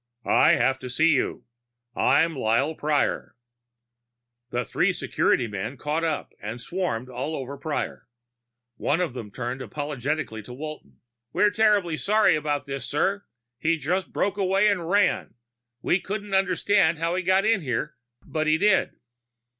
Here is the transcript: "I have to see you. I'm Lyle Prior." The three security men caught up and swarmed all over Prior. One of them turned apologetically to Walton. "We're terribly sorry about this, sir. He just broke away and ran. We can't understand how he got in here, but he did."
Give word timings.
"I 0.25 0.53
have 0.53 0.79
to 0.79 0.89
see 0.89 1.09
you. 1.13 1.45
I'm 1.95 2.35
Lyle 2.35 2.73
Prior." 2.73 3.35
The 4.49 4.65
three 4.65 4.93
security 4.93 5.45
men 5.47 5.77
caught 5.77 6.03
up 6.03 6.33
and 6.41 6.59
swarmed 6.59 7.07
all 7.07 7.35
over 7.35 7.55
Prior. 7.55 8.07
One 8.77 8.99
of 8.99 9.13
them 9.13 9.29
turned 9.29 9.61
apologetically 9.61 10.41
to 10.41 10.53
Walton. 10.53 11.01
"We're 11.33 11.51
terribly 11.51 11.97
sorry 11.97 12.35
about 12.35 12.65
this, 12.65 12.85
sir. 12.85 13.25
He 13.59 13.77
just 13.77 14.11
broke 14.11 14.37
away 14.37 14.69
and 14.69 14.89
ran. 14.89 15.35
We 15.83 16.01
can't 16.01 16.33
understand 16.33 16.97
how 16.97 17.13
he 17.13 17.21
got 17.21 17.45
in 17.45 17.61
here, 17.61 17.95
but 18.25 18.47
he 18.47 18.57
did." 18.57 18.95